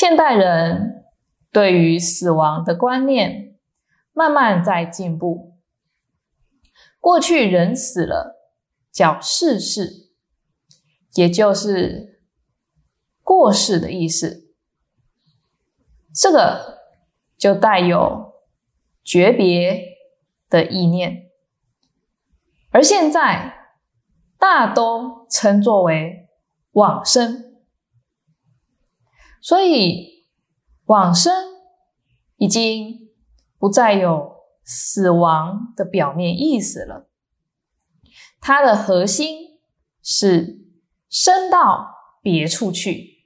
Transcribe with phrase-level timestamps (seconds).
[0.00, 1.06] 现代人
[1.50, 3.58] 对于死亡的观念
[4.12, 5.58] 慢慢在进步。
[7.00, 8.52] 过去人死了
[8.92, 10.12] 叫逝世，
[11.14, 12.22] 也就是
[13.24, 14.52] 过世的意思。
[16.14, 16.78] 这个
[17.36, 18.34] 就带有
[19.02, 19.82] 诀别
[20.48, 21.28] 的意念，
[22.70, 23.52] 而现在
[24.38, 26.28] 大都称作为
[26.70, 27.47] 往生，
[29.40, 30.26] 所以
[30.86, 31.32] 往生
[32.36, 33.10] 已经
[33.58, 34.38] 不再有。
[34.70, 37.08] 死亡的表面意思了，
[38.38, 39.58] 它的核心
[40.02, 40.58] 是
[41.08, 43.24] 生到别处去，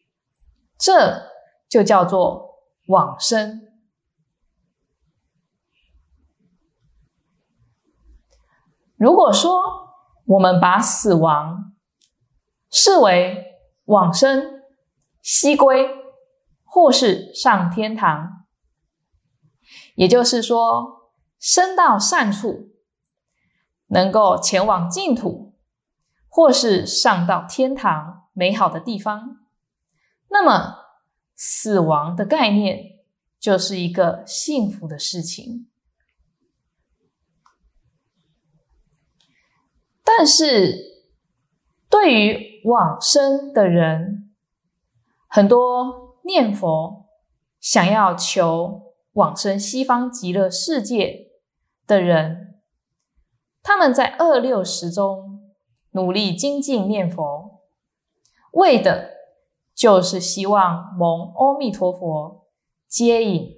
[0.79, 1.33] 这
[1.69, 3.63] 就叫做往生。
[8.95, 9.61] 如果说
[10.27, 11.75] 我们把死亡
[12.71, 14.63] 视为往生、
[15.21, 15.89] 西归，
[16.75, 18.47] 或是上天堂，
[19.97, 21.01] 也就是说。
[21.45, 22.71] 生到善处，
[23.89, 25.57] 能够前往净土，
[26.29, 29.41] 或是上到天堂美好的地方，
[30.29, 30.77] 那么
[31.35, 33.01] 死亡的概念
[33.41, 35.69] 就是一个幸福的事情。
[40.05, 40.77] 但是，
[41.91, 44.33] 对于往生的人，
[45.27, 47.07] 很多念佛
[47.61, 51.31] 想要求往生西方极乐世界。
[51.85, 52.61] 的人，
[53.61, 55.53] 他们在二六时中
[55.91, 57.61] 努力精进念佛，
[58.53, 59.11] 为的
[59.75, 62.47] 就是希望蒙阿弥陀佛
[62.87, 63.57] 接引。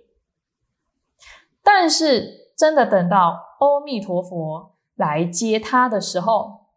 [1.63, 6.69] 但是，真的等到阿弥陀佛来接他的时候，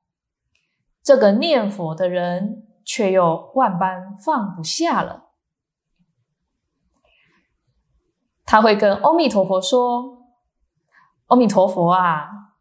[1.02, 5.27] 这个念佛的人却又万般放不下了。
[8.48, 10.16] 他会跟阿弥陀佛说。
[11.28, 12.54] 阿弥陀佛啊！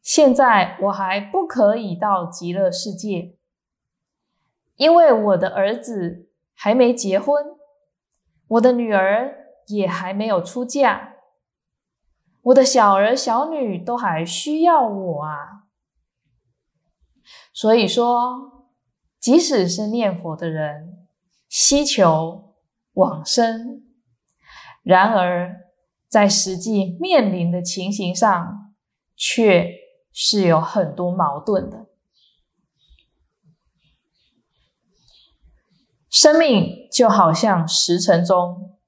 [0.00, 3.34] 现在我还不可以到极乐世界，
[4.76, 7.44] 因为我的儿子还没结婚，
[8.46, 11.14] 我的女儿也还没有出嫁，
[12.42, 15.64] 我的小儿小女都还需要我啊！
[17.52, 18.68] 所以说，
[19.18, 21.08] 即使是念佛的人，
[21.48, 22.54] 希求
[22.92, 23.83] 往生，
[24.84, 25.64] 然而。
[26.06, 28.72] 在实际面临的情形上，
[29.16, 29.68] 却
[30.12, 31.86] 是有很多矛盾的。
[36.08, 38.78] 生命就好像时辰中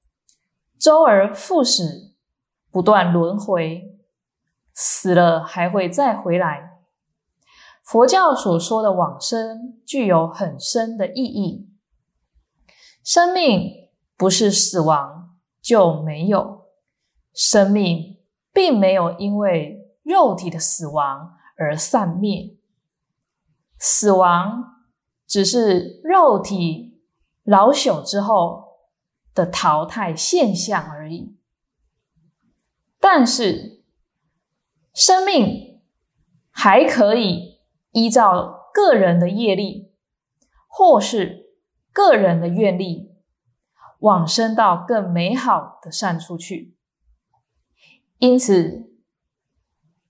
[0.79, 2.13] 周而复始，
[2.71, 3.99] 不断轮回，
[4.73, 6.77] 死了还会再回来。
[7.83, 11.69] 佛教所说的往生，具有很深的意义。
[13.03, 15.16] 生命不是死亡
[15.67, 16.69] 就没有。
[17.33, 18.19] 生命
[18.53, 22.55] 并没有因为肉体的死亡而散灭，
[23.77, 24.63] 死亡
[25.27, 27.01] 只是肉体
[27.43, 28.77] 老朽之后
[29.33, 31.35] 的淘汰现象而已。
[32.97, 33.83] 但是，
[34.93, 35.81] 生命
[36.49, 37.59] 还可以
[37.91, 39.91] 依照个人的业力，
[40.67, 41.51] 或是
[41.91, 43.06] 个人的愿力，
[43.99, 46.75] 往生到更美好的善处去。
[48.19, 48.91] 因此，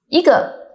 [0.08, 0.68] 一个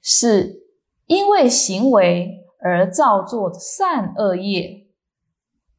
[0.00, 0.66] 是
[1.06, 4.88] 因为行为而造作的善恶业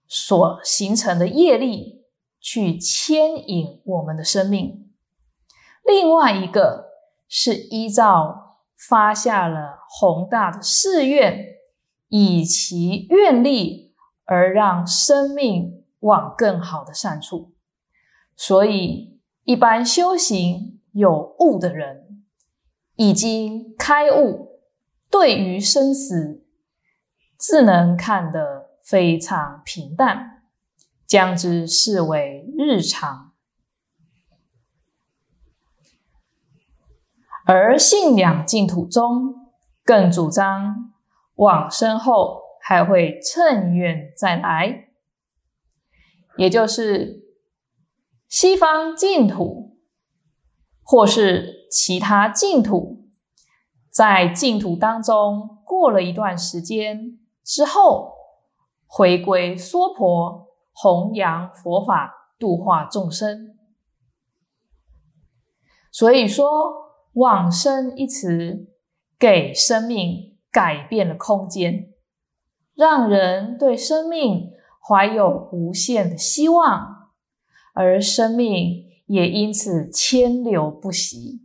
[0.08, 2.06] 所形成的业力，
[2.40, 4.86] 去牵引我们的生命；
[5.84, 6.90] 另外一个
[7.28, 11.46] 是依照发下了宏大的誓愿，
[12.08, 17.54] 以其愿力而让生命往更好的善处。
[18.36, 22.24] 所以一般修行有悟的人，
[22.96, 24.60] 已经开悟，
[25.10, 26.46] 对于生死，
[27.38, 30.44] 自能看得非常平淡，
[31.06, 33.34] 将之视为日常。
[37.46, 39.51] 而信仰净土宗
[39.84, 40.94] 更主张
[41.36, 44.88] 往生后还会趁愿再来，
[46.39, 47.24] 也就是
[48.27, 49.77] 西方净土
[50.81, 53.06] 或是其他净土，
[53.91, 58.13] 在净土当中过了一段时间之后，
[58.88, 63.56] 回归娑婆弘扬佛法，度化众生。
[65.91, 66.89] 所以说。
[67.13, 68.68] 往生一词，
[69.18, 71.91] 给生命改变了空间，
[72.75, 77.12] 让人对生命怀有无限的希望，
[77.74, 81.42] 而生命也因此千流不息。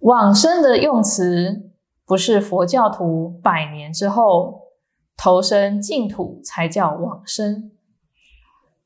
[0.00, 1.72] 往生的用词，
[2.06, 4.62] 不是佛教徒百年之后
[5.16, 7.72] 投身净土才叫往生。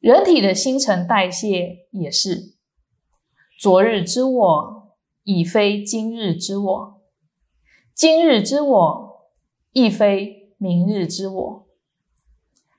[0.01, 2.55] 人体的新陈代谢也是，
[3.61, 7.01] 昨日之我已非今日之我，
[7.95, 9.12] 今日之我
[9.73, 11.69] 亦非明日之我。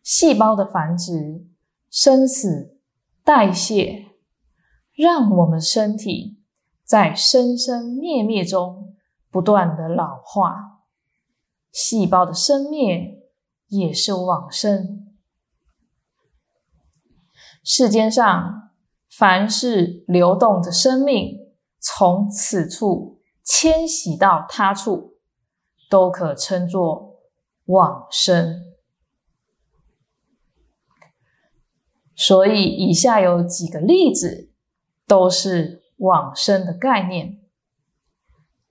[0.02, 1.46] 细胞的繁殖、
[1.90, 2.78] 生死、
[3.24, 4.08] 代谢，
[4.94, 6.42] 让我们身体
[6.84, 8.96] 在生生灭灭中
[9.32, 10.82] 不断的老化，
[11.72, 13.22] 细胞的生灭
[13.68, 15.14] 也是往生。
[17.64, 18.72] 世间上，
[19.10, 21.38] 凡是流动的生命，
[21.80, 25.13] 从此处迁徙到他处，
[25.94, 27.20] 都可称作
[27.66, 28.74] 往生。
[32.16, 34.52] 所以，以下有几个例子，
[35.06, 37.40] 都是往生的概念：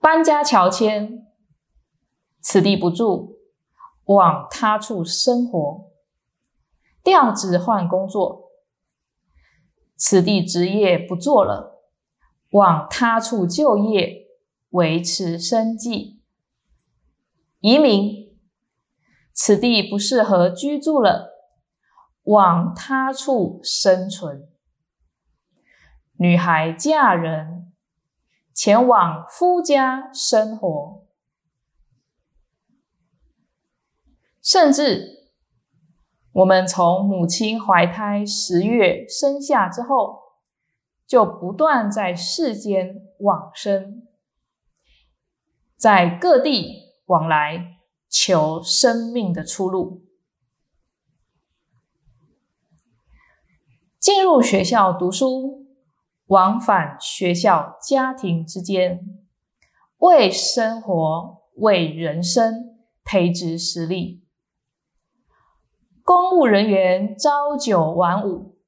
[0.00, 1.24] 搬家乔迁，
[2.40, 3.36] 此地不住，
[4.06, 5.92] 往他处生活；
[7.04, 8.50] 调职换工作。
[9.96, 11.84] 此地职业不做了，
[12.50, 14.26] 往他处就业，
[14.70, 16.20] 维持生计；
[17.62, 18.38] 移民，
[19.32, 21.48] 此地不适合居住了，
[22.24, 24.48] 往他处生存；
[26.18, 27.72] 女孩嫁人，
[28.52, 31.06] 前往夫家生活，
[34.42, 35.22] 甚至。
[36.32, 40.38] 我们从母亲怀胎十月生下之后，
[41.06, 44.08] 就不断在世间往生，
[45.76, 47.76] 在各地往来
[48.08, 50.02] 求生命的出路。
[54.00, 55.66] 进入学校读书，
[56.28, 59.00] 往返学校、家庭之间，
[59.98, 64.24] 为生活、为人生培植实力。
[66.02, 68.58] 公务人员朝九晚五，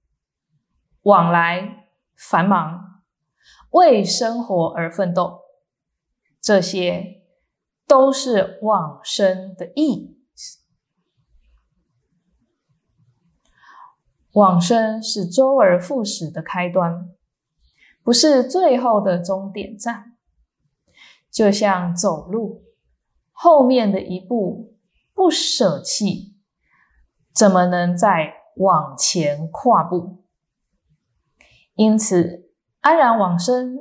[1.03, 3.03] 往来繁忙，
[3.71, 5.41] 为生活而奋斗，
[6.41, 7.24] 这些
[7.87, 10.59] 都是往生的意思。
[14.33, 17.11] 往生是周而复始的开端，
[18.03, 20.17] 不是最后的终点站。
[21.31, 22.63] 就像走路，
[23.33, 24.77] 后面的一步
[25.13, 26.37] 不舍弃。
[27.33, 30.25] 怎么能再往前跨步？
[31.75, 33.77] 因此，安然往生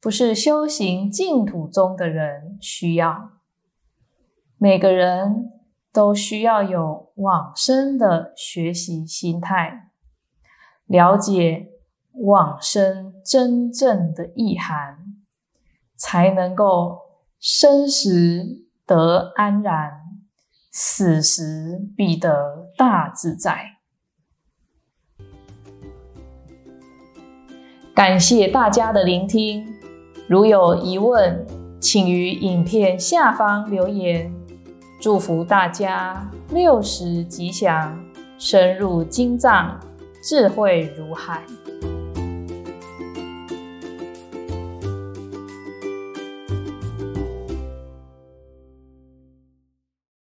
[0.00, 3.37] 不是修行净土中的人需要，
[4.58, 5.52] 每个人
[5.92, 9.90] 都需要有往生的学习心态，
[10.86, 11.68] 了解
[12.12, 15.14] 往生真正的意涵，
[15.96, 16.98] 才能够
[17.38, 19.92] 生时得安然。
[20.70, 23.78] 死时必得大自在。
[27.92, 29.66] 感谢大家的聆听，
[30.28, 31.44] 如有疑问，
[31.80, 34.37] 请于影片下方留言。
[35.00, 37.96] 祝福大家六十吉祥，
[38.36, 39.78] 深入经藏，
[40.20, 41.40] 智慧如海。